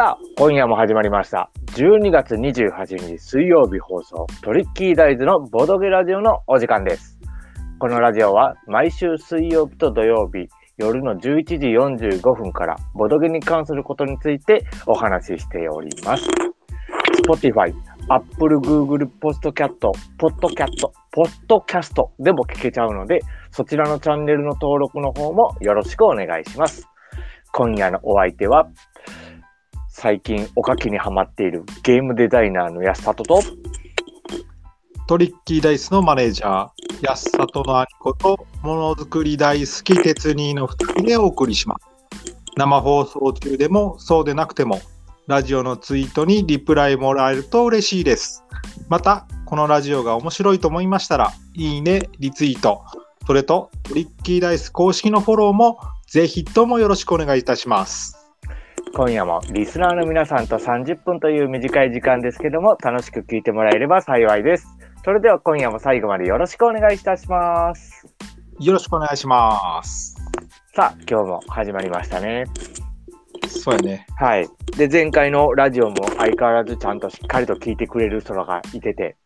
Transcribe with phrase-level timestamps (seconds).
[0.00, 1.50] さあ、今夜も始まりました。
[1.74, 7.18] 12月28日水曜日放送、トリッキーダイズのボドゲラジオのお時間です。
[7.78, 10.48] このラジオは毎週水曜日と土曜日、
[10.78, 16.26] 夜の11時45分からボドゲに関することについてお話ししております。
[17.22, 17.74] Spotify、
[18.08, 23.20] Apple、Google、ポストキャット、ポッドキャット、ポッドキャストでも聞けちゃうので、
[23.50, 26.88] そちらのチャンネルの登録の方もよろしくお願いします。
[27.52, 28.70] 今夜のお相手は、
[30.00, 33.42] 最近おかきにハマっているゲームデザイナーの安里と、
[35.06, 36.70] トリッキーダイスのマネージャー、
[37.02, 41.86] 安里の兄子と、ものづくり大好き鉄人の2人でお送りします。
[42.56, 44.80] 生放送中でも、そうでなくても、
[45.26, 48.42] ラジオのツイートにリプライもらえると嬉しいです。
[48.88, 52.84] また、このラジオが面白いと思いましたら、いいね、リツイート、
[53.26, 55.78] それとトリッキーダイス公式のフォローも、
[56.08, 58.19] ぜひともよろしくお願いいたします。
[58.92, 64.66] 今夜もリスナーの皆さんと30分という短い時間ですけども、楽しく聞いてもらえれば幸いです。
[65.04, 68.04] それでは今夜も最後までよろしくお願いいたします。
[68.58, 70.16] よろしくお願いします。
[70.74, 72.44] さあ、今日も始まりましたね。
[73.48, 74.06] そうやね。
[74.16, 74.48] はい。
[74.76, 79.16] で、前回のラジオも相変わらずちゃんとしっかりと聞いてくれる人がいてて、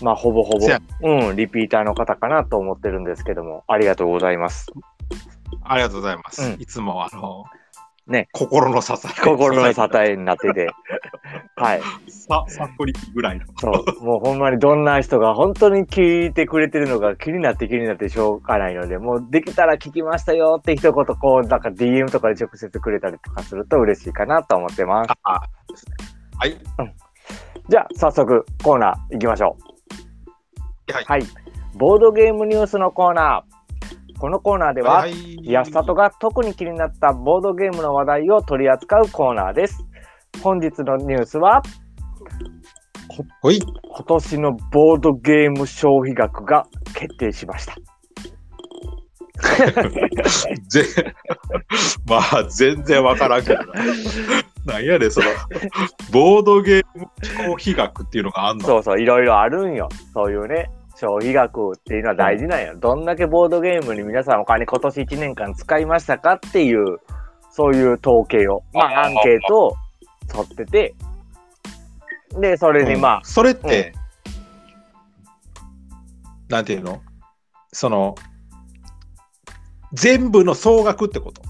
[0.00, 0.66] まあ、ほぼほぼ
[1.02, 4.72] うん、リピーターの方かなと思ってるんですけども、ありがとうございます。
[5.64, 6.42] ありがとうございます。
[6.42, 7.44] うんいつも、あの、
[8.06, 8.96] ね心の支え。
[9.22, 10.68] 心の支えになってて、
[11.56, 11.80] はい。
[12.08, 13.46] さ、さっくりぐらいの。
[13.58, 25.10] そう、もうほんまにどんな人が本当に聞いてくれてるのが気になって気になってしょうがないので、もうできたら聞きましたよって一言こう、なんか DM とかで直接くれたりとかすると嬉しいかなと思ってます。
[25.22, 25.40] あ
[26.38, 26.56] はい。
[27.68, 29.56] じゃあ早速コーナー行きましょ
[30.88, 30.92] う。
[30.92, 31.22] はいはい。
[31.74, 33.55] ボードゲームニュースのコーナー。
[34.18, 39.84] このコーナーでは、い安里が特に気になったボードゲームの話題を取り扱うコーナーです。
[40.42, 41.62] 本日のニュースは、
[43.42, 43.60] ほい。
[43.60, 47.74] 今年のボードゲーム消費額が決定しました。
[50.68, 50.82] ぜ
[52.06, 53.66] まあ、全然わからんけどな。
[54.64, 55.26] なんやねんその、
[56.10, 58.64] ボードゲーム消費額っていうのがあんの？
[58.66, 59.88] そうそう、いろいろあるんよ。
[60.14, 62.74] そういうね、消費額っていうのは大事なんよ。
[62.76, 66.98] どんだけボードゲームに皆さんお金今年1年間使いましたかっていう、
[67.50, 69.76] そういう統計を、まあ、アンケートを
[70.28, 70.94] 取ってて、
[72.40, 73.92] で、それにまあうん、それって、
[76.48, 77.02] なんていうの？
[77.72, 78.14] その、
[79.92, 81.42] 全部の総額ってこと？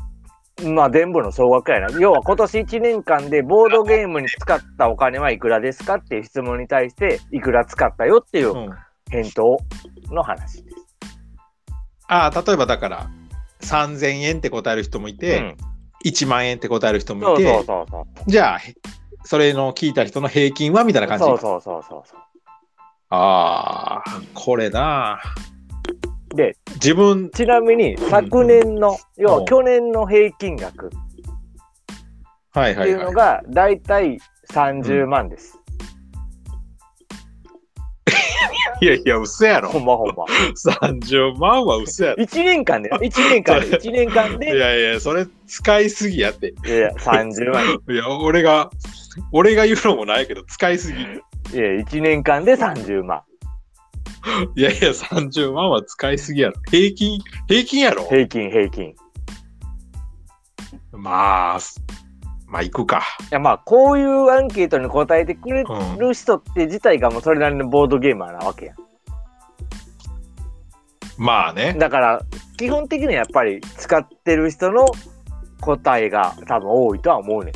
[0.68, 1.88] まあ全部の総額やな。
[2.00, 8.70] 要は今年1年間でボードゲームに使ったお金はいくらですかっていう質問に対して、いくら使ったよっていううん。
[9.10, 9.58] 返答
[10.10, 10.76] の話です。
[12.08, 13.10] ああ、例えばだから、
[13.62, 15.56] 3000円って答える人もいて、うん
[16.04, 18.30] 1万円って答える人もそういて、そうそうそう。
[18.30, 18.74] じゃあ、へ
[19.24, 21.24] それの聞いた人の平均はみたいな感じ？
[21.24, 22.14] そうそうそうそうそ
[23.08, 25.18] ああ、これな。
[26.32, 26.36] う。
[26.36, 30.90] で、自分、ちなみに昨年の、要うんは去年の平均額っ
[32.52, 33.06] はいてはいいうはい。
[33.06, 34.18] のがだいたい
[34.52, 35.58] 30万です。
[38.80, 39.78] いやいや、嘘やろほ。
[39.78, 40.24] んまほんま。
[40.54, 42.22] 30万は嘘やろ。
[42.22, 43.00] 1 年間で、1
[43.30, 46.48] 年間で、1年間いで、やいや、それ使いすぎやって。
[46.66, 47.64] いや、30万。
[47.88, 48.70] いや、俺が、
[49.32, 51.00] 俺が言うのもないけど、使いすぎ。
[51.00, 51.06] いい
[51.56, 53.22] や、1年間で30万。
[54.56, 56.60] やいや、30万は使いすぎやろ。
[56.70, 58.04] 平均、平均やろ。
[58.04, 58.84] 平均、平均。
[58.88, 58.94] い
[60.92, 61.58] まあ、
[62.46, 63.02] まあ、行くか。
[63.30, 65.98] や、まあ、こういうアンケートに答えてくれうん。
[65.98, 68.74] る人って自体がもうそれなりのボードゲーマーなわけや。
[71.18, 71.74] まあね。
[71.78, 72.22] だから、
[72.56, 74.86] 基本的にはやっぱり使ってる人の
[75.60, 77.54] 答えが多分多いとは思うねん。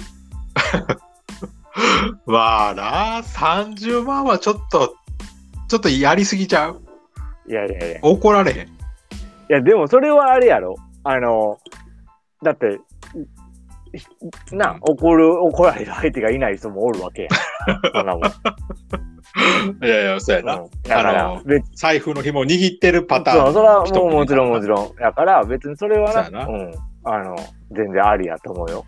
[2.26, 4.94] まあな、30万はちょっと、
[5.68, 6.82] ちょっとやりすぎちゃう？
[7.46, 7.96] いやいやいや。
[7.98, 8.68] い怒られへん？
[9.48, 10.74] や、でもそれはあれやろ。
[11.04, 11.58] あの、
[12.42, 12.78] だって、ひ
[14.52, 17.30] な、怒る、怒られる相手がいない人もおるわけやん。
[17.92, 18.24] そんなもん。
[19.84, 20.56] いやいや、そうやな。
[20.56, 23.44] うんだからあの、別財布の紐握ってるパターン。
[23.46, 24.96] そう、それは人もうもちろんもいちろん。
[24.96, 26.72] だから別にそれはな、なうん。
[27.04, 27.36] あの、
[27.72, 28.84] 全然ありやと思うよ。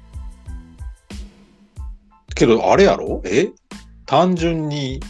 [2.34, 3.22] けど、あれやろ？
[3.24, 3.50] え？
[4.06, 5.00] 単純に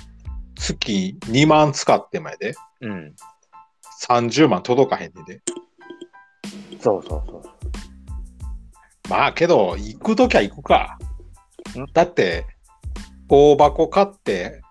[0.56, 2.54] 月2万使ってまで？
[2.80, 3.14] うん。
[4.06, 5.40] 30万届かへんねんで。
[6.80, 7.41] そうそうそう。
[9.12, 10.96] まあけど、行くときは行くか
[11.78, 11.84] ん。
[11.92, 12.46] だって、
[13.28, 14.62] 大箱買って、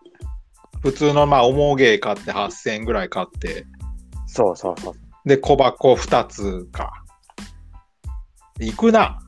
[0.81, 3.67] 普通のまあ、重芸買って8000円ぐらい買って、
[4.25, 5.29] そうそうそう。
[5.29, 6.91] で、小箱2つか。
[8.59, 9.19] 行くな。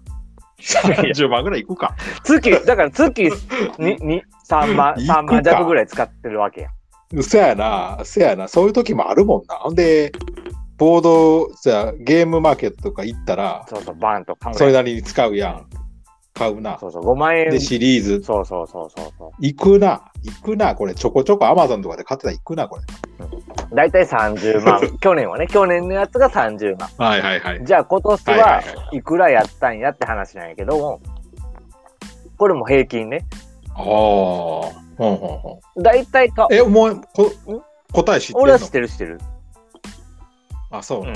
[0.60, 1.96] 30万ぐらいいくか。
[2.24, 3.22] 月、だから月
[3.78, 6.70] に に3万、いくか3万弱ぐらい使ってるわけや。
[7.22, 9.58] そやな、そやな、そういう時もあるもんな。
[9.58, 10.12] ほんで、
[10.84, 15.66] ボード、じゃあゲームマーケットとか行ったら、そうそう、バンと買うそれなりに使うやん。
[16.34, 16.78] 買うな。
[16.80, 17.52] そうそう、5万円。
[17.52, 20.12] で、シリーズ、そうそうそうそうそ行くな。
[20.24, 20.76] 行くな。
[20.76, 22.84] これ、ちょこちょこアマゾンとかで買ってたら行くな、これ。
[23.72, 23.76] う。
[23.76, 24.82] だいたい30万。
[25.00, 26.90] 去年はね、去年のやつが30万。
[26.98, 27.64] はいはいはい。
[27.64, 31.00] じゃあ今年はいくらやったんやって話なんやけども、
[32.38, 33.26] これも平均ね。
[33.76, 33.84] ああ。
[33.84, 35.84] ほんほんほん。
[35.84, 37.32] だいたいか、え、お前、こ
[37.94, 38.42] 答え知ってんの？
[38.42, 39.20] 俺は知ってる知ってる。
[40.74, 41.06] あ、そうう。
[41.06, 41.14] ん。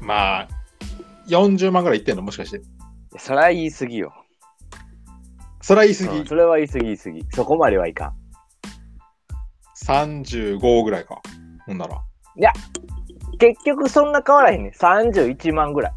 [0.00, 0.48] まあ、
[1.28, 2.22] 40万ぐらいいってんの？
[2.22, 2.62] もしかして。
[3.18, 4.14] それは言い過ぎよ。
[5.60, 6.18] それは言い過ぎ。
[6.20, 7.26] うんそれは言い過ぎ言い過ぎ。
[7.32, 8.14] そこまではいかん。
[9.84, 11.20] 35ぐらいか。
[11.66, 12.02] ほんなら。
[13.38, 14.72] 結局そんな変わらへんね。
[14.80, 15.92] 31万ぐらい。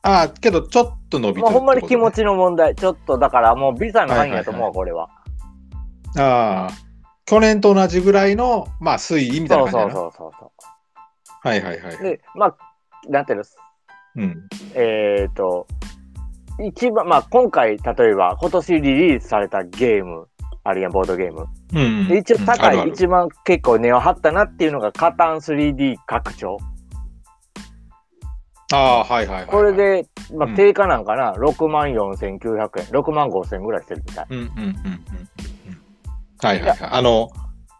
[0.00, 2.16] ああ、けどちょっと伸びてるまあ、ほんまに気持ち。
[2.16, 2.74] ちの問題。
[2.74, 5.10] ちょっとだからもうビザの範囲やと思うわ、これは。
[6.16, 6.87] ああ。
[7.28, 10.00] 去年と同じぐらいの、まあ、推移みたいそうそうな感じだな。
[10.00, 10.52] そうそうそ。
[11.48, 12.56] はいはいはいうで、まあ、
[13.08, 13.44] なんていうの、
[14.16, 14.48] うん。
[14.74, 15.66] えっ、と、
[16.64, 20.26] 一番、まあ今回、例えば今年リリースされたゲーム、
[20.64, 21.46] あるいはボードゲーム。
[21.74, 26.56] うん一応高い、うんあるある一番結構値を張ったなっていうのが、カタン 3D 拡張。
[28.72, 29.46] ああ、はいはいはいはい。
[29.46, 34.26] これ、で、まあうん定価なんかな、6万4900円、6万5000円ぐらいしてるみたい。
[34.30, 35.87] うんうんうんうんうんうん。
[36.42, 36.78] はいはいはい。
[36.80, 37.30] あの、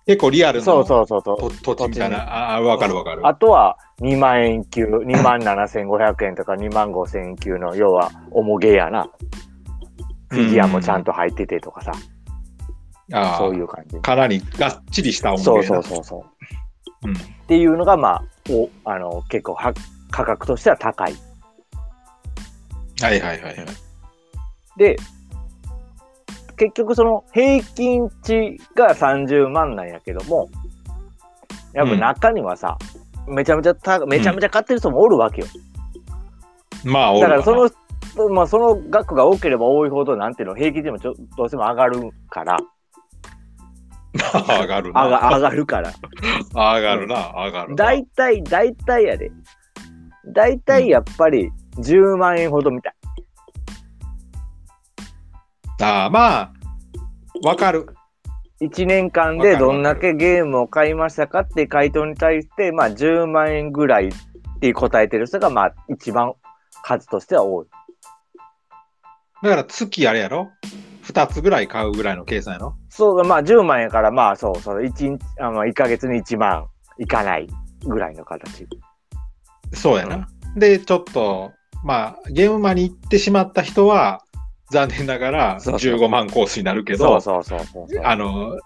[0.06, 1.38] 結構リアルなそうそうそうそう。
[1.58, 2.56] と土地みたいな。
[2.56, 3.26] あかるわかる。
[3.26, 9.10] あとは2万円級、2万7500円とか2万5000円級の、要は、重げやな。
[10.30, 11.92] フィギュアもちゃんと入っててとかさ、
[13.12, 13.98] ああそういう感じ。
[14.00, 16.26] かなりがっちりした音そう源そうそうそ
[17.04, 17.08] う。
[17.08, 19.72] うんっていうのが、まあ、おあの結構は
[20.10, 21.14] 価格としては高い。
[23.00, 23.66] はいはいはいはい。
[24.76, 24.96] で、
[26.58, 30.50] 結局その平均値が30万なんやけども、
[31.72, 32.76] やっぱ中にはさ、
[33.26, 35.46] めちゃめちゃためちゃめちゃ買ってる人もおるわけよ。
[36.84, 42.58] まあ、おるわなだからその、まあ、その額が多ければ多いほど、なんていうの、平均でもちょどうしても上がるから、
[44.58, 45.04] 上がるな。
[45.04, 45.92] 上が上がるから。
[46.54, 47.76] 上がるな、上がるな。
[47.76, 49.30] 大体、大体やで。
[50.26, 52.92] 大体やっぱり10万円ほどみたい。
[55.80, 56.52] ああ、まあ、
[57.42, 57.86] わかる。
[58.60, 64.10] 1年間でどんだけゲームを買いましたかって回答に対して、まあ10万円ぐらいっ
[64.60, 66.34] て答えてる人が、まあ一番
[66.82, 67.66] 数としては多い。
[69.42, 70.50] だから月あれやろ
[71.04, 72.74] ?2 つぐらい買うぐらいの計算やろ？
[72.88, 76.66] そう、まあ10万円から、まあそうそう、1日、あの1ヶ月に1万
[76.98, 77.46] いかない
[77.86, 78.66] ぐらいの形。
[79.72, 80.28] そうやな。
[80.56, 81.52] で、ちょっと、
[81.84, 84.24] まあ、ゲームマに行ってしまった人は、
[84.70, 87.18] 残念ながらそうそう15万コースになるけど。
[88.04, 88.58] あの、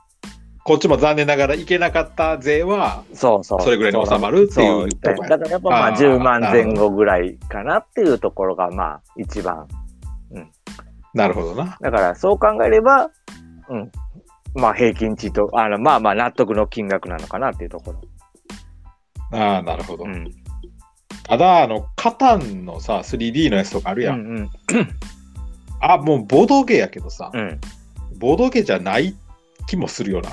[0.65, 3.63] こっちも残念ながら行けなかった税は、そうそう。
[3.63, 9.67] それぐらいに収まるっていうだからやっぱまああー10万前後ぐらいかなっていうところがまあ一番。
[11.15, 11.77] なるほどな。
[11.81, 13.11] だからそう考えれば、
[13.69, 13.93] うん。
[14.55, 18.01] まあ平均値と、あのまあまあ納得の金額なのかなっていうところ。
[19.39, 20.05] ああ、なるほど。
[20.05, 20.31] うん。
[21.25, 24.21] ただ、あの、カタンのさ、3D のやつとかあるやん。
[24.21, 24.51] うん
[25.83, 27.61] あ、もうボドゲやけどさ、うん。
[28.19, 29.17] ボドゲじゃない
[29.67, 30.31] 気もするよな。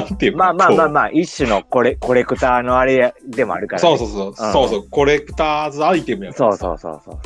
[0.00, 0.38] なんていうか。
[0.38, 3.98] まあまあまあこまあ、一種のコレコレクターのあれでもあるから、うそうね。
[3.98, 6.56] そうそう、そうそう、コレクターズアイテムやかそう。
[6.56, 7.16] そうそうそう。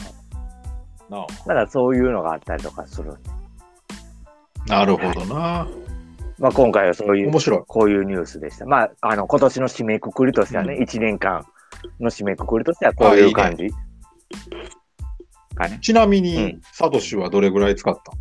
[1.11, 3.13] なあだからそういうのがあったりとかする。
[4.67, 5.69] なるほどな。
[6.39, 7.63] まあ今回はそういう、面白い。
[7.67, 8.67] こういうニュースでした。
[8.67, 11.45] まあ、あの、今年の締めくくりとしてはね、う一、年間
[11.99, 13.69] の締めくくりとしてはこういう感じ。
[15.55, 15.79] かね。
[15.83, 18.13] ちなみうにん、サトシはどれぐらい使った？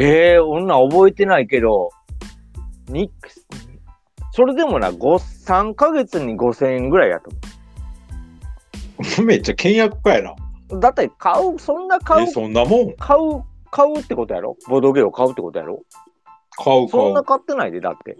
[0.00, 1.90] ええー、女覚えてないけど、
[2.88, 3.10] に、
[4.32, 4.96] それでもな、5、
[5.46, 7.30] 3ヶ月に5000円ぐらいやと
[9.22, 10.32] めっちゃ倹約家やな。
[10.70, 10.80] 思う。
[10.80, 12.94] だって買う、そんな買うえ、、そんなもん？
[12.98, 14.56] 買う、買うってことやろ？
[14.68, 15.82] ボードゲームを買うってことやろ？
[16.56, 17.04] 買う買う。
[17.04, 18.16] そんな買ってないで、だって。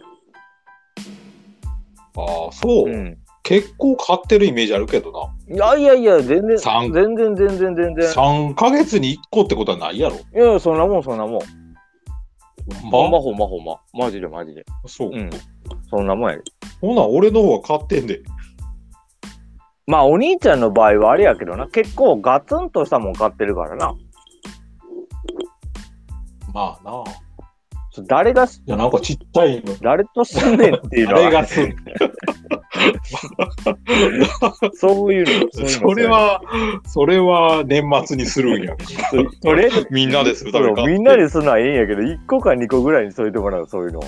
[2.16, 3.18] ああ、そう、うん。
[3.50, 5.56] 結構買ってるイメージあるけどな。
[5.56, 7.96] いやいやいや、全然、三全然全然全然。
[7.96, 10.14] 3ヶ月に1個ってことはないやろ。
[10.14, 11.40] いやいや、そんなもん、そんなもん。
[12.92, 13.18] ほんま？
[13.18, 13.80] ほんまほんま。
[13.92, 14.64] マジでマジで。
[14.86, 15.10] そう。
[15.12, 15.30] うん。
[15.90, 16.44] そんなもんやで。
[16.80, 18.22] ほな、俺の方が買ってんで。
[19.88, 23.96] まあ、お兄ちゃんの場合はあれやけどな、結構ガツンとしたもん買ってるからな。
[26.54, 27.02] まあな。
[27.90, 29.74] そ誰が、いや、なんかちっちゃいの。
[29.82, 31.20] 誰とすんねんっていうのは。
[31.22, 32.29] 誰がすんそういうの。
[34.74, 36.40] そういうのそれは、
[36.86, 38.76] それは年末にするんや。
[39.42, 40.52] とりあえず、みんなでする
[40.86, 44.00] みんなでするのはいいんやけど、1個か2個ぐらいに添えてもらう、そういうの。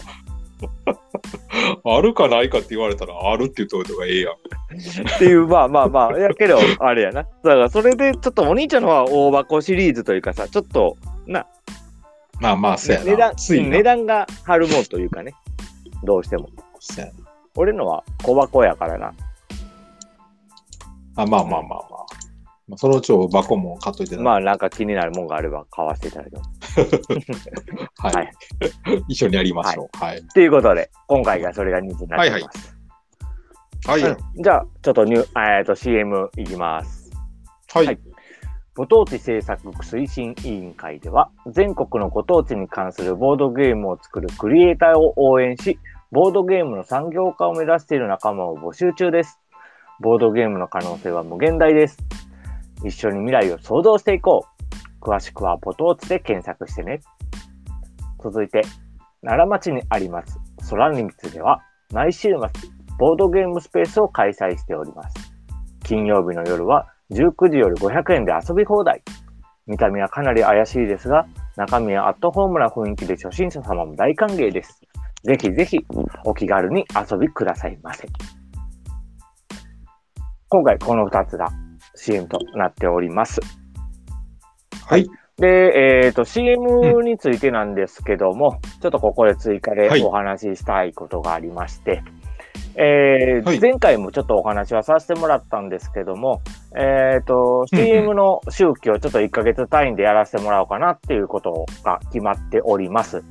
[1.85, 4.33] あるかないかって言われたら、あるって言っといた方がええやん。
[4.33, 7.23] っていう、まあまあまあ、やけど、あれやな。
[7.23, 10.97] だから、それで、ちょっとお兄ちゃんのは大箱シリーズというかさ、ちょっと、
[11.27, 11.47] な、
[12.41, 13.11] まあまあ、そうやな。
[13.11, 15.35] 値段、ついな値段が張るもんというかね、
[16.05, 16.49] どうしても。
[16.81, 17.22] そうやな
[17.57, 19.13] 俺のは小箱やからな。
[21.17, 21.83] あまあまあまあまあ。
[22.69, 24.23] まあ、そのうちお箱も買っといてな。
[24.23, 26.81] まあ、なんか気になるもんがあれば買わせていただきます。
[27.99, 28.33] はい、はい
[29.09, 29.99] 一緒にやりましょう。
[29.99, 30.23] はい。
[30.29, 32.77] ということで、今回がそれが人数になっております。
[33.87, 34.03] はい。
[34.03, 34.13] はい。
[34.13, 37.11] うんじゃあ、ちょっとニュー、えっと CM いきます。
[37.75, 37.87] はい。
[37.87, 37.99] はい
[38.75, 45.79] ご当地政策推進委員会では、全国のご当地に関するボードゲームを作るクリエイターを応援し、
[46.13, 49.41] ボードゲームの産業化を目指している仲間を募集中です。
[49.99, 51.97] ボードゲームの可能性は無限大です。
[52.85, 54.45] 一緒に未来を創造していこ
[55.01, 55.03] う。
[55.03, 57.01] 詳しくはボトーツで検索してね。
[58.23, 58.61] 続いて、
[59.23, 60.39] 奈良町にあります
[60.69, 61.63] 空に光では、
[61.95, 62.39] 毎週末、
[62.99, 65.15] ボードゲームスペースを開催しております。
[65.83, 69.03] 金曜日の夜は19時より500円で遊び放題。
[69.67, 71.27] 見た目はかなり怪しいですが、
[71.57, 74.83] 中身はアットホームな雰囲気で初心者様も大歓迎です。
[75.25, 75.79] ぜひぜひ
[76.25, 78.09] お気軽に遊びくださいませ。
[80.49, 81.49] 今回この2つが
[81.95, 83.41] CM となっております。
[84.87, 85.09] はい。
[85.39, 92.03] で、えっ、と、CM についてなんですけども、ちょっとここで追加ではいお話ししたいことがありまして、
[92.75, 96.43] えーはい前回もちょっとお話はさせてもらったんですけども、
[96.77, 103.23] えっ、と、うんうん CM の周期をちょっと1ヶ月単位でやらせてもらおうかなっていうことが決まっております。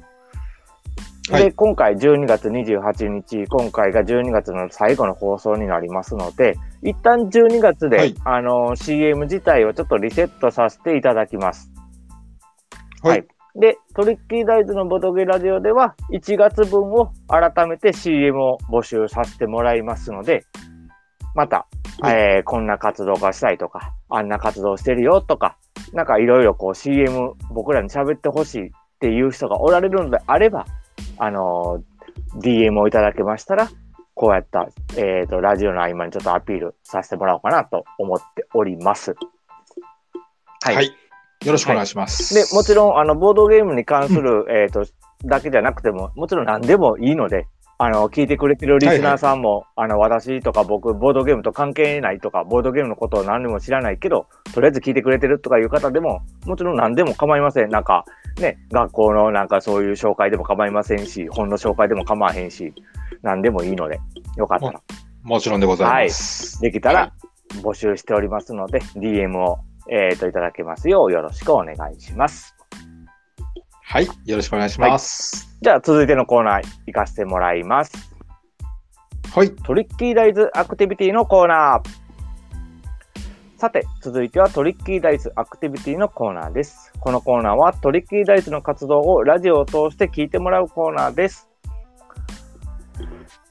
[1.28, 11.72] で、はい今回12月28日、今回が12月の最後の放送になりますので、一旦12月で、はいあの、CM 自体をちょっとリセットさせていただきます。
[13.04, 13.26] はい。
[13.56, 20.46] で、トリッキーダイズのボドゲラジオでは、1月分を改めて CM を募集させてもらいますので、
[21.36, 21.68] また、
[22.00, 25.58] はいえーこんな活動がしたいとか、あんな活動してるよとか、
[25.94, 30.66] なんかいろいろこう CM 僕らに喋ってほしいっていう人がおられるのであれば、
[31.24, 31.92] あのー
[32.40, 33.70] DM をいただけましたら、
[34.14, 39.16] こうやった、えっ、と、ラジオの合間にちょっとアピールさせてもらおうかなと思っております。
[40.64, 40.76] はい。
[40.76, 40.86] はい。
[41.44, 42.34] よろしくお願いします。
[42.34, 44.86] で、もちろん、あの、ボードゲームに関する、えっ、と、
[45.26, 47.48] だけじゃなくても、もちろん何でもいいので、
[47.78, 57.70] あの、聞いてくれてるリスナーさんも、あの、私とか僕、ボードゲームと関係ないとか、ボードゲームのことを何にも知らないけど、とりあえず聞いてくれてるとかいう方でも、もちろん何でも構いません。
[57.70, 58.06] なんか、
[58.40, 62.74] ね、学校のなんかそういう紹介でも構いませんし、本の紹介でも構わへんし、
[63.22, 64.00] 何でもいいので、
[64.38, 64.82] よかったら、
[65.24, 66.62] もちろんでございます。
[66.62, 67.12] できたらはい
[67.60, 69.60] 募集しておりますので、DM を、
[69.90, 72.56] えっ、と、いただけますようよろしくお願いします。
[73.84, 74.08] はい。
[74.26, 75.58] よろしくお願いします。
[75.62, 77.92] じゃあ続いてのコーナー行かせてもらいます。
[79.34, 79.52] はい。
[79.52, 82.01] トリッキーダイズアクティビティのコーナー。
[83.62, 86.92] さて、続いてはトリッキーダイズアクティビティのコーナーです。
[87.00, 91.48] このコーナーはトリッキーダイズの活動をラジオを通して聞いてもらうコーナーです。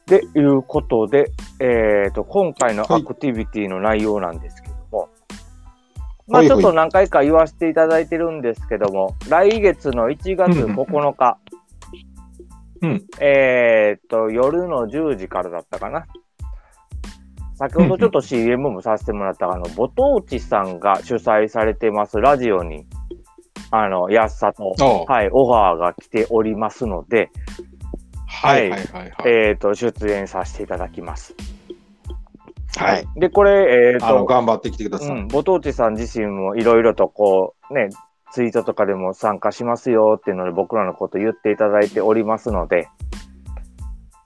[0.07, 5.11] で、いうことで、えっ、と、今回のアクティビティの内容なんですけども、
[6.26, 11.38] まあはいはいちょっと何回か言わせていただいてるんですけども、来月の1月9日、
[12.83, 13.05] うん。
[13.21, 16.07] えーっと、夜の10時からだったかな。
[17.61, 22.87] 先ほどちょっと CM もさせてもらった、あの、ぼとうちさんが主催されてますラジオに、
[23.71, 24.71] あの、安さと、
[25.07, 27.31] はい、オファーが来ておりますので、
[28.26, 29.14] はいはいはいはい。
[29.26, 31.35] えーっと、出演させていただきます。
[32.79, 33.05] はい。
[33.17, 35.19] で、これ、えーっあの、と、頑張ってきてください。
[35.19, 37.90] うん、ぼとうちさん自身もいろいろとこう、ね、
[38.33, 42.88] ツイートとかでも参加しますよっていうので僕らのこと言っていただいておりますので、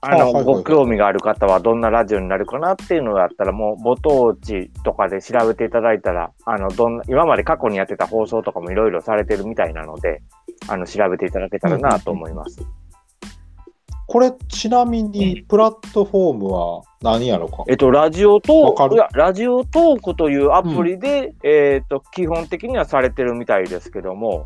[0.07, 10.21] あの、ご興味がある方はどんなラジオになるかなっていうのがあったら、もう、ぼとうちとかで調べていただいたら、あの、どんな、今まで過去にやってた放送とかもいろいろされてるみたいなので、
[10.67, 12.65] あの、調べていただけたらなと思います。
[14.07, 17.63] これ、ちなみに、プラットフォームは何やろか？
[17.67, 24.45] えっと、ラジオトーク、いや、ラジオトークというアプリで、えっと、基本的にはされてるみたいですけども、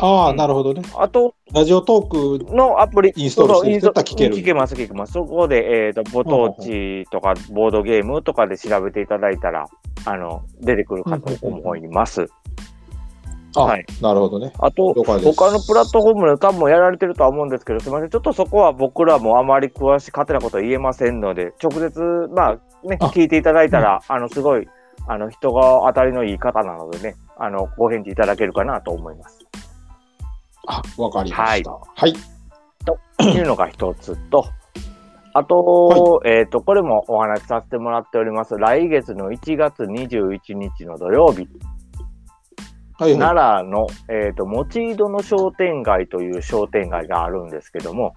[0.00, 0.82] ああ、うんなるほどね。
[0.96, 5.12] あと、ラジオトーク、のアプリ、インストールしてたら聞ける聞けます、聞けます。
[5.12, 9.66] そこで、えっ、と、ご当地とか、ボードゲームとかで調べていただいたら、
[10.04, 12.26] あの、出てくるかと思います。
[13.54, 14.52] あ、はいなるほどね。
[14.58, 15.20] あと、他
[15.50, 22.00] のプラットフォームで多分やられてるとは思うんですけど、すみません、ちょっとそこは僕らもあまり詳しい、勝手なことは言えませんので、直接、
[22.34, 24.66] まあね、あ聞いていただいたら、あの、すごい、
[25.06, 29.41] あの、人が当たりのいい方なのでね、あの、ご返事いただけるかなと思います。
[30.66, 31.70] あ、わかりました。
[31.72, 32.14] はい。
[32.84, 34.46] というのが一つと、
[35.34, 38.56] あと、えっ、と、これもお話しさせてもらっております。
[38.58, 41.48] 来月の1月21日の土曜日、
[42.98, 43.18] はい、はい。
[43.18, 48.14] 奈良の、えっ、と、持井戸の商店街という商店街があるんですけども、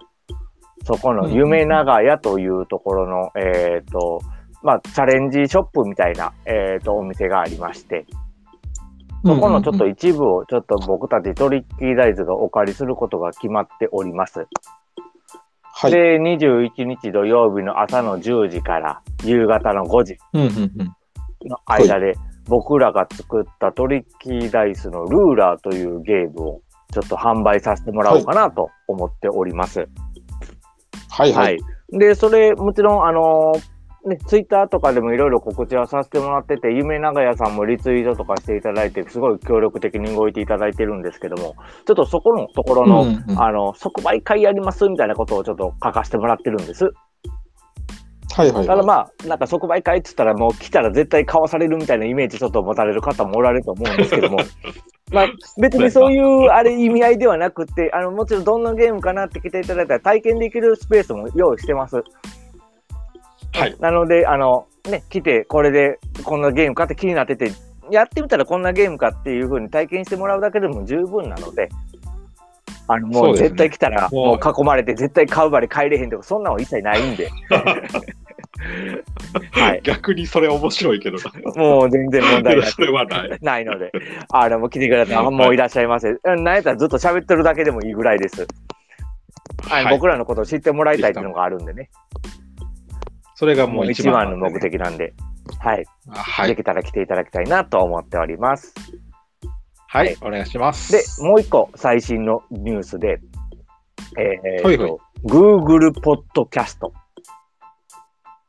[0.84, 4.20] そこの夢長屋というところの、えっ、と、
[4.62, 8.06] まあ、チャレンジショップみたいな、えっ、と、お店がありまして、
[9.26, 14.46] そこのちょっと一部をちょっと僕たちトリッキーダイズがお借りすることが決まっております。
[15.64, 15.92] はい。
[15.92, 20.18] で、21日土曜日の朝の10時から夕方の5時。
[21.48, 22.14] の間で、
[22.48, 26.62] 僕らが作ったトリッキーダイスのルーラーというゲームを
[26.94, 29.88] ちょっと販売させてもらおうかなと思っております。
[31.10, 31.42] はいは。
[31.42, 31.58] はい
[31.92, 31.98] い。
[31.98, 33.75] で、それ、もちろん、あのー
[34.06, 46.92] ね、ツイッターとかでもいろいろ告知はさせてもらってて、夢長屋さんもリツイートとかしていただいて、すごい協力的に動いていただいてるんですけども、ちょっとそこのところの、うんうんあの、即売会やりますみたいなことをちょっと書かせてもらってるんです。
[48.36, 48.68] はいはい。
[48.68, 54.40] ただまあ、なんか即売会って言ったらもう来たら絶対買わされるみたいなイメージちょっと持たれる方もおられると思うんですけども、
[55.12, 55.28] まあ
[55.62, 62.04] 別にそういうあれ意味合いではなくて、あのもちろんどんなゲームかなって来ていただいたら体験できるスペースも用意してます。
[63.56, 63.76] はい。
[63.80, 67.52] なので、あの、ね、来て、これでこんなゲームかって気になってて、
[67.92, 71.70] やってみたらこんなゲームかっていう風に体験してもらうだけでも十分なので、
[72.88, 77.30] あの、もそう絶対来たら、もう囲まれて絶対買うまで帰れへんとか、そんなの一切ないんで。
[79.52, 79.82] はい。
[79.84, 81.32] 逆にそれ面白いけどな。
[81.56, 83.38] もう全然問題な それはない。
[83.42, 83.92] ないので、
[84.30, 86.10] あの、もう来てくれたら、もういらっしゃいませ。
[86.10, 88.48] うんなんやったらずっと喋ってるだけでもいいぐらいです。
[89.68, 91.90] はい僕らのことを知ってもらいたいっていうのがあるんでね。
[93.36, 95.14] それがもう一一番ね目的なんで、
[95.60, 95.86] はい。
[96.10, 96.50] あはい。
[96.50, 98.74] できたら来ていただきたいなと思っております。
[99.88, 100.18] はい。
[100.22, 100.92] お願いします。
[100.92, 103.20] で、もう一個最新のニュースで、
[104.18, 106.94] えーはい Google ポッドキャスト。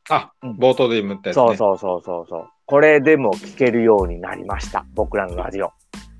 [0.09, 1.43] あうん、冒頭で言ったやつね。
[1.47, 2.49] そうそうそうそうそう。
[2.67, 4.85] これでも聞けるようになりました。
[4.93, 5.71] 僕らのラジオ。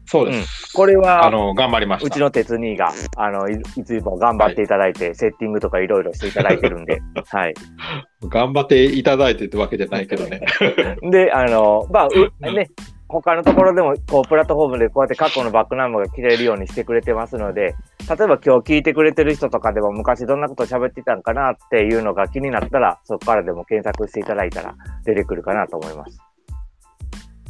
[0.08, 0.74] そうです。
[0.74, 2.08] これは、あの、頑張りました。
[2.08, 7.54] うちの鉄兄が、あの、いいつも頑張っていただいて、セッティングとかいろいろしていただいてるんで、はい。
[8.30, 10.42] 頑張っていただいてってわけじゃないけどね。
[11.12, 12.70] で、あの、まあ、うね、
[13.10, 26.27] 他のところでも、こう、プラットフォームでこうやって過去のバックナンバーが切れるようにしてくれてますので、例えば今日聞いてくれてる人とかでも昔どんなこと喋ってたんかなっていうのが気になったら、そこからでも検索していただいたら出てくるかなと思います。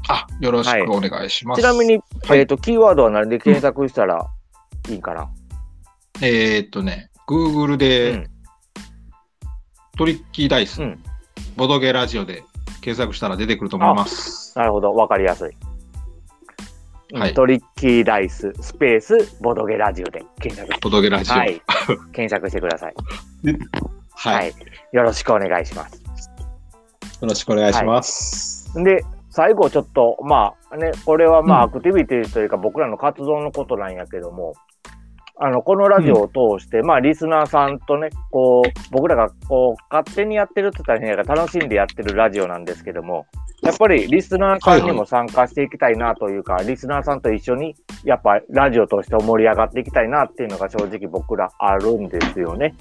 [0.08, 1.62] あ、よろしくお願いします。
[1.62, 4.28] ちなみに、はいえっ、と、キーワードは何で検索したら
[4.90, 5.30] いいかな、
[6.22, 8.28] えーっとね、Google で、うん
[9.98, 11.04] トリッキーダイス、うん
[11.56, 12.44] ボドゲラジオで
[12.82, 14.56] 検索したら出てくると思います。
[14.56, 15.50] なるほど、わかりやすい。
[17.14, 21.36] うんはいトリッキーダイス、スペース、ボドゲラジオで検索ボドゲラジオ。
[21.36, 21.56] ははい。
[21.56, 21.62] い。
[22.12, 22.94] 検索してください。
[24.14, 24.32] は。
[24.32, 24.54] はいい。
[24.96, 26.02] よろしくお願いします。
[27.22, 28.74] よろしくお願いします。
[28.84, 29.06] で、
[29.38, 34.54] 最後ちょっと、まあね、これはまあ、うんアクティビティというか僕らの活動のことなんやけども、
[35.40, 43.28] あの、このラジオを通して、まあ、リスナーさんとね、こう、僕らがこう、勝手にやってるって言ったら変やから楽しんでやってるラジオなんですけども、
[43.62, 52.74] やっぱりリスナーさんにも参加していきたいなというか、リスナーさんと一緒に、やっぱラジオとして盛り上がっていきたいなっていうのが正直僕らあるんですよね。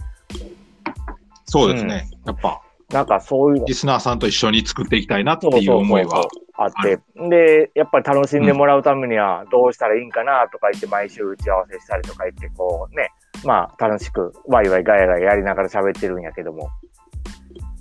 [1.45, 2.09] そうですね。
[2.25, 3.67] やっぱ、なんかそういうの。
[3.67, 6.27] リスナーさんと一緒に作っていきたいなっていう思いは。
[6.55, 13.11] あって、で、やっぱり楽しんでもらうためにはどうしたらいいんかなとか言って毎週打ち合わせしたりとか言って、こうね、
[13.45, 16.71] まあ楽しくワイワイガヤガヤやりながら喋ってるんやけども、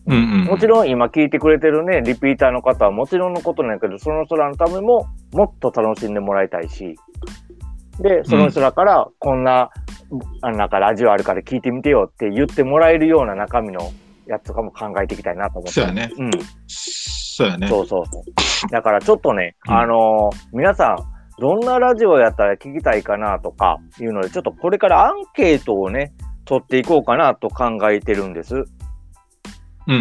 [0.08, 0.46] うんうん。
[0.46, 6.96] もちろん今聞いてくれてるね、リピーターの方はもちろんのことなんやけど、その人らのためももっと楽しんでもらいたいし、
[8.00, 9.70] で、その人らからこんな、
[10.42, 13.92] あなんかラジオあるから聞いてみてよって言ってもらえるような中身の
[14.28, 15.72] やつとかも考えていきたいなと思って。
[15.72, 16.12] そうやね。
[16.18, 16.32] うん。
[16.68, 17.68] そうやね。
[17.68, 18.72] そうそうそう。
[18.72, 20.98] だからちょっとね、うんあのー皆さん、
[21.40, 26.14] どんなラジオやったら聞きたいかなとかいうので、ちょっとこれからアンケートをね、
[26.46, 28.56] 取っていこうかなと考えてるんです。
[28.56, 29.94] うん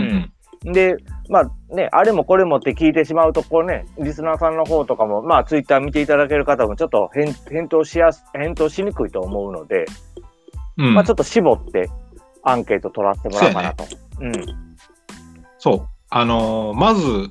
[0.65, 0.73] うん。
[0.73, 0.97] で、
[1.29, 9.85] まあね、あれもこれもって聞いてしまうと、こうね、リスナーさんの方とかも、まあツイッター見ていただける方もちょっと返返答しやす、返答しにくいと思うので、
[10.79, 11.89] うんまあちょっと絞って
[12.43, 13.85] アンケート取らせてもらおうかなと。
[14.21, 14.33] うん。
[15.59, 15.89] そう。
[16.11, 17.31] あのーまず、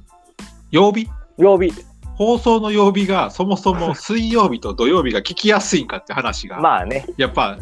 [0.71, 1.07] 曜日？
[1.37, 1.71] 曜日。
[2.15, 7.05] 放送の曜日がそもそも水曜日と土曜日が聞きやすいんかって話が、まあね。
[7.17, 7.57] やっぱ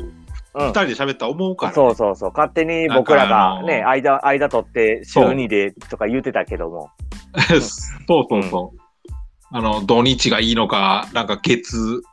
[0.54, 2.32] うん二人で喋ったら思うから、そうそうそう。
[2.32, 6.90] 勝手に僕らがね、なんか間、間取って週2でとか言ってたけども。
[8.06, 8.80] そうそうそう。
[9.54, 12.04] あの、土日がいいのか、なんか月、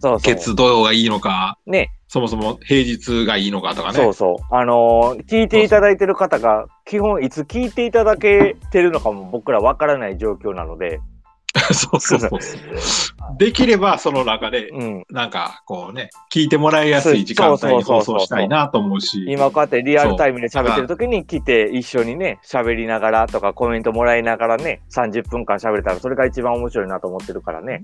[0.00, 0.34] そうそう。
[0.34, 1.90] 月土曜がいいのか、ね。
[2.08, 3.94] そもそも平日がいいのかとかね。
[3.94, 4.54] そうそう。
[4.54, 11.00] あのー聞いていただいてる方が、基本いつ聞いていただけてるのかも僕らわからない状況なので、
[11.72, 12.38] そうそうそう。
[13.38, 15.04] できれば、その中で、うん。
[15.10, 19.24] なんか、こうね、聞いてもらいやすい時間帯に放送したいなと思うし。
[19.28, 27.82] 今こうやってリアルタイムで喋ってる時に来て一緒にね、喋りながらとかコメントもらいながらね、30分間喋れたらそれが一番面白いなと思ってるからね。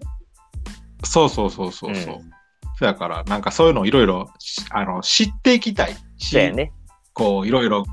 [1.03, 2.15] そうそうそうそうそう。
[2.17, 2.31] うん
[2.77, 4.29] そやから、なんかそういうのをいろいろ、
[4.71, 6.73] あの、知っていきたいし、ね。
[7.13, 7.85] こう、いろいろ、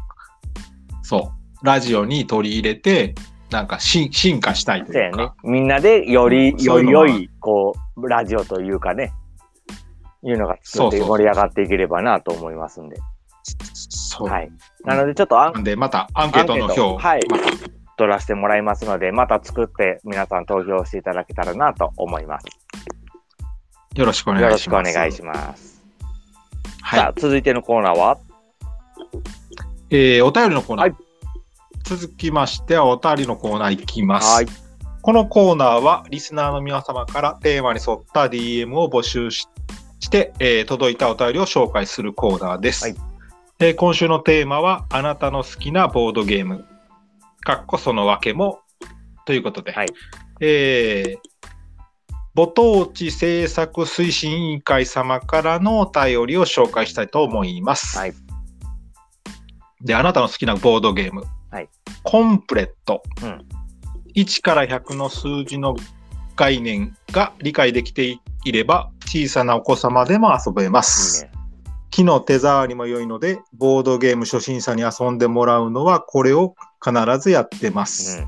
[1.03, 3.13] そう、ラジオに取り入れて、
[3.51, 5.35] なんかし進化したいとそうやねいうか。。
[5.43, 9.13] みんなでより、より良い、こう、ラジオというかね、
[10.23, 12.97] いうのが作って盛り上がっていければなと思いますんで。
[13.69, 14.29] そう。
[14.29, 14.51] はい。
[14.83, 17.21] なのでちょっとアンで、またアンケートの表、はい
[17.97, 22.45] 取らせてもらいますので、また作って皆さん投票していただけたらなと思います。
[23.95, 24.93] よろしくおよろしくお願いします。
[24.95, 25.81] 願いします。
[26.81, 28.17] はいさあ、続いてのコーナーは？
[29.89, 30.89] えーお便りのコーナー。
[30.91, 30.97] はい
[31.83, 34.35] 続きましては、お便りのコーナーいきます。
[34.35, 34.45] はい。
[35.01, 39.47] このコーナーは、リスナーの皆様からテーマに沿った DM を募集し
[39.99, 42.85] して、えー届いたお便りを紹介するコーナーです。
[42.85, 42.95] はい
[43.59, 46.65] えー今週のテーマは、あなたの好きなボードゲーム。
[47.41, 48.59] かっこそのわけも。
[49.25, 49.87] ということで、はい
[50.39, 51.31] えー
[52.33, 57.97] ご当地制作推進委員会様からのお便りを紹介したいと思います。
[57.97, 58.13] はい
[59.81, 61.25] で、あなたの好きなボードゲーム。
[61.49, 61.69] はい
[62.03, 63.03] コンプレット。
[63.21, 63.45] うん
[64.15, 65.75] 1から100の数字の
[66.35, 71.23] 概念が理解できていれば、小さなお子様でも遊べまいいす。
[71.23, 71.30] ね。
[71.91, 78.25] 木の手触りも良いので、ボードゲーム初心者に遊んでもらうのは、これを必ずやってます。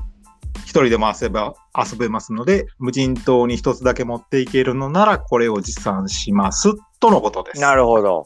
[0.64, 6.72] 一人でも遊べば遊べますので、無人島に一つだけ持っていけるのなら、これを持参します。
[7.00, 7.56] とのことです。
[7.56, 7.62] うん。
[7.62, 8.24] なるほど。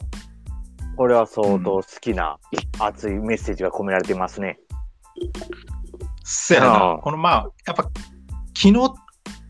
[0.97, 2.37] これは相当好きな
[2.77, 4.59] 熱いメッセージが込められていますね。
[6.25, 6.63] せやう。
[6.65, 7.89] なんこのまあ、やっぱ、
[8.53, 8.93] 木の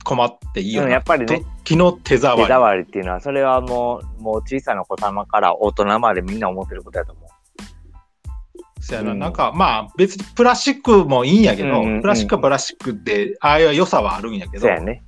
[0.09, 0.87] 駒っていいよな。
[0.87, 2.41] うんやっぱりねと木の手触り。
[2.43, 7.29] 手触りっていうのは、それはもう、もう小さなお子様から大人までみんな思ってることだと思う。
[8.81, 15.03] せやな、うんなんかまあ別にプラスチックもいいんやけど、うんうんうんプラスチックはプラスチックで、ああいう良さはあるんやけど、やっそうやね。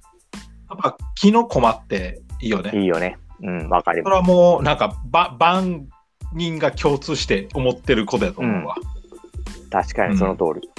[0.67, 2.71] ぱ木の駒っていいよね。
[2.73, 3.17] いいよね。
[3.41, 5.87] うん、わかりそまれはもうなんかば万
[6.33, 8.75] 人が共通して思ってることやと思うわ。
[8.75, 9.69] す。
[9.69, 10.69] 確かにその通り。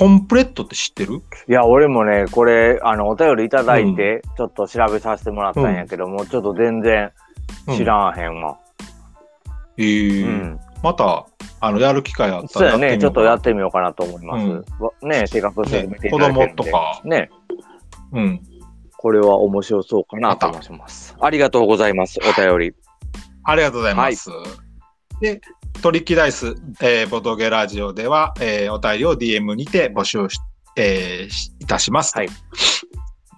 [0.00, 1.16] コンプレットって知ってる？
[1.46, 7.12] いや、俺もね、これ、あの、お便りいただいて、ちょっと調べさせてもらったんやけども、ちょっと全然
[7.76, 8.58] 知らんへんわ。
[9.76, 10.60] えーうん。
[10.82, 11.26] また
[11.60, 14.46] あのやる機会あったらそうやね、ちょっとやっってみようかなと思います。
[14.46, 16.64] うんわね、性格みよう進めてい子供ただけるんで。
[16.64, 17.30] とか、ね、
[18.12, 18.40] うん、
[18.96, 21.14] これは面白そうかなと思います。
[21.20, 22.74] ありがとうございます、お便り。
[23.44, 24.30] ありがとうございます。
[25.20, 25.42] で、
[25.82, 30.38] トリッキーダイス、えーボトゲラジオでは、えーお便りを DM にて募集し,、
[30.76, 32.16] えーしいたします。
[32.16, 32.28] はい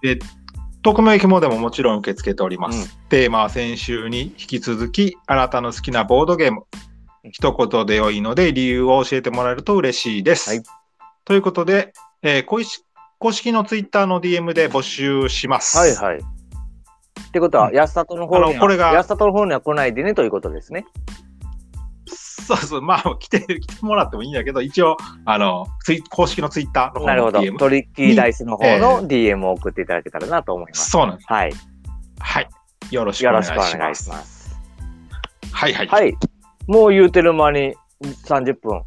[0.01, 0.19] で、
[0.81, 2.83] 匿名希望でももちろん受け付けております。
[2.83, 6.63] うんテーマは先週に引き続き、あなたの好きなボードゲーム、
[7.31, 10.49] 一言で良いので理由を教えてもらえると嬉しいです。
[10.49, 10.63] はい
[11.25, 12.83] ということで、えー公式
[13.19, 15.77] 公式のツイッターの DM で募集します。
[15.77, 16.17] はいはい。
[16.17, 20.85] ってことは、うん安里の方には、これが安里の方には来ないでねということですね。
[22.43, 27.39] そうそう、まあ、来て、来てもらってもいいんだけど、一応、あの、ツイ公式のツイッターの方のなるほど。
[27.57, 30.91] トリッキーダイスの方の DM を送っていただけたらなと思います。
[30.91, 31.27] そうなんです。
[31.27, 31.53] はい。
[32.19, 32.49] はい。
[32.91, 33.57] よろしくおよ願いします。
[33.57, 34.57] ろしくお願いします。
[35.51, 35.87] はいはい。
[35.87, 36.17] はい。
[36.67, 38.83] もう言うてる間に30分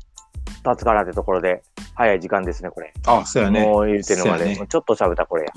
[0.65, 1.63] 経つからってところで、
[1.95, 2.93] 早い時間ですね、これ。
[3.07, 3.65] あ、そうやね。
[3.65, 5.53] もう言うてる間で、ねちょっと喋ったこれや。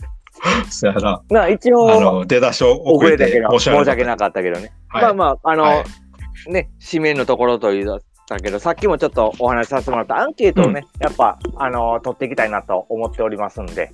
[0.70, 1.22] そうやな。
[1.30, 4.72] まあ一あ応、の、出だしを遅遅れて申し訳なかったけどね。
[4.88, 5.84] はいまあまあ、あの、はい
[6.48, 7.98] ね、締めのところと言っ
[8.28, 13.92] たけど、さっきもちょっとお話しさせてもらったアンケートをね、やっぱ、あの、取っていきたいなと思っておりますんで、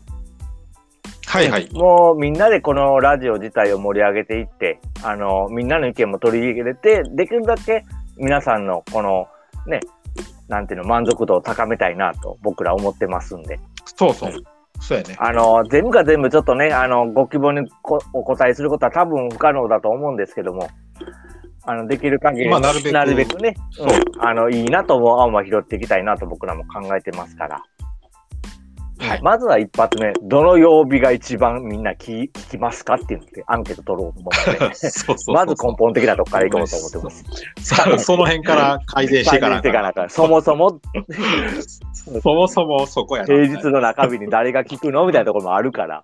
[1.26, 1.38] た。
[1.38, 1.68] はいはい。
[1.72, 7.84] もうみんなでこのラジオ自体を盛り上げていって、あの、みんなの意見も取り入れて、できるだけ
[8.16, 9.26] 皆さんのこの、
[9.66, 9.80] ね、
[10.48, 14.32] なんていうの、満足度を高めたいなと僕ら思ってますんで、そうそう。
[14.80, 15.16] そうやね。
[15.18, 20.68] あの、全部が全部ちょっとね、あの、ご希望にこお答えすることは多分不可能だと思うんですけども、
[21.64, 24.24] あの、できる限り、まあなるべくね、うん。
[24.24, 27.62] あの、いいなと思う案は拾っていきたいなと僕らも考えてますから。
[29.06, 29.22] はい。
[29.22, 37.24] まずは一発目、どの曜日が一番みんな聞聞きますかっていうので、アンケート取ろうと思って、 そうそうそうまず根本的なとこからいこうと思ってます。
[37.62, 40.80] さその辺から改善していかなかなそもそも。
[42.22, 43.26] そもそもそこやな。
[43.26, 46.02] 平日の中日に誰が聞くのみたいなところもあるから、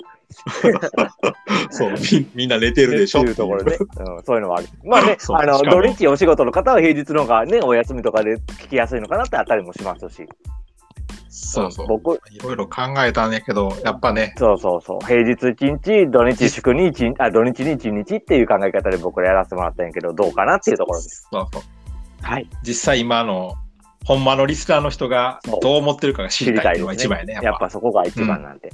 [1.71, 3.21] そうみみんな寝てるでしょ。
[3.21, 4.67] っていうところね、うん、そういうのもある。
[4.85, 10.27] まあね、あの土日お仕事の方は平日の方がね、お休みとかで聞きやすいのかなってあったりもしますし、
[11.35, 11.87] そうそう。
[11.87, 21.27] 僕、いろいろ考えたんやけど、やっぱね、そうそうそう、平日1日、土日祝に1日、あ土日に1日っていう考え方で僕らやらせてもらったんやけど、どうかなっていうところです。
[21.33, 21.63] そうそう
[22.21, 22.49] はい。
[22.63, 23.55] 実際今の、
[24.05, 26.93] ほんまのリスナーの人がそうどう思ってるかが知知りたいっていうのが。
[26.95, 27.39] 一番やね。
[27.41, 28.71] やっぱそこが一番なんで。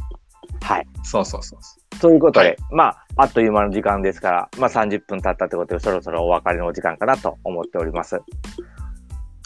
[0.63, 0.87] はい。
[1.05, 2.01] そうそうそう。
[2.01, 8.21] ということで、はいまあ、あっという間の時間ですから、まあ30分経ったってことで、そろそろお別れのお時間かなと思っております。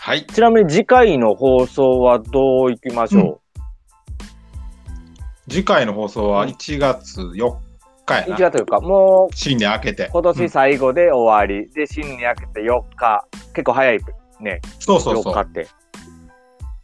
[0.05, 0.27] はい。
[0.27, 3.41] ちなみに次回の放送はどういきましょ
[5.49, 7.55] 次回の放送は1月4
[8.05, 8.37] 日やう、な。
[8.37, 10.11] ?1 月というか、もう新年明けて。
[10.13, 14.01] 今年最後で終わり、で、新年明けて4日、結構早い
[14.41, 15.41] ね、4そうそうそう日。
[15.41, 15.69] って。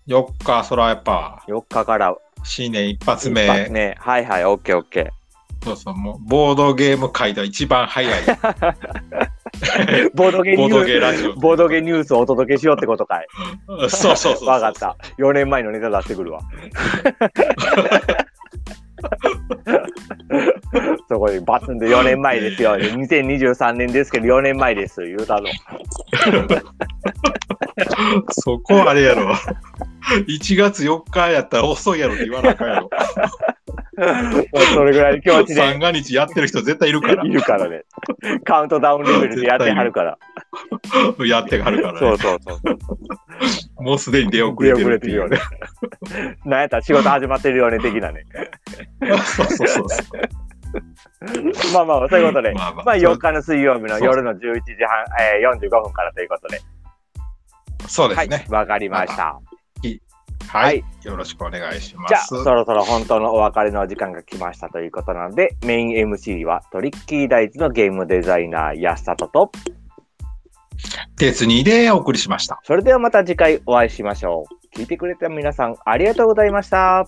[0.06, 3.46] 4日、それはやっぱ、4日から新年一発目。
[3.46, 3.96] 一発目。
[3.98, 5.10] はいはい、オッケーオッケ
[5.64, 8.22] そうそう、もう、ボードゲーム界では一番早い。
[10.08, 10.10] ー。
[10.14, 11.34] ボードゲボー。
[11.34, 13.26] ボードゲニュースをお届けしようってことかい。
[13.88, 14.48] そうそうそう。
[14.48, 14.96] わかった。
[15.18, 16.40] 4年前のネタ出してくるわ。
[21.08, 22.76] そこにバツンで4年前ですよ。
[22.76, 25.02] 2023年ですけど4年前です。
[25.02, 25.48] 言うたの。
[28.30, 29.32] そこあれやろ。
[30.26, 32.90] 1月4日やったら遅いやろって言わなあかんやろ。
[34.74, 37.28] それぐらいの気持ちで三が日やってる人絶対いるからい。
[37.28, 37.82] るからね。
[38.44, 40.18] カウントダウンレベルでやってはるから。
[41.26, 42.18] やってはるからねそう。
[42.18, 42.60] そうそ
[43.78, 43.82] う。
[43.82, 45.42] もうすでに出遅れてる出遅れて
[46.44, 48.24] なんやったら仕事始まってるよね、的なね。
[49.24, 50.20] そうそうそうそう。
[51.72, 52.52] まあまあ、そういうことで。
[52.52, 56.56] まあまあまあ、4日の水曜日の夜の11時半、えー、45分からということで。
[56.56, 56.78] はい
[57.86, 59.22] そうですね。、わかりました。
[59.24, 59.40] は
[60.48, 61.06] はいい。
[61.06, 62.28] よろしくお願いしまじゃあ、す。
[62.28, 69.52] そろそろ本当のお別れの時間が来ましたということなので、メイン MC はトリッキーダイズのゲームデザイナー、安里と、
[71.16, 72.60] 鉄にでお送りしました。
[72.62, 74.78] それではまた次回お会いしましょう。
[74.78, 77.06] 聞いてくれた皆さん、ありがとうございました。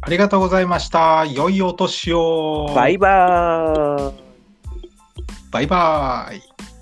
[0.00, 1.26] ありがとうございました。
[1.26, 2.72] 良いお年を。
[2.74, 4.14] バイバーイ。
[5.50, 6.77] バイバイ。